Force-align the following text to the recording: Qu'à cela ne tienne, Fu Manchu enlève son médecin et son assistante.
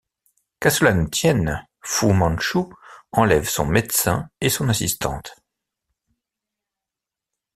Qu'à 0.59 0.71
cela 0.71 0.95
ne 0.95 1.05
tienne, 1.05 1.63
Fu 1.83 2.07
Manchu 2.07 2.57
enlève 3.11 3.47
son 3.47 3.67
médecin 3.67 4.31
et 4.41 4.49
son 4.49 4.67
assistante. 4.67 5.35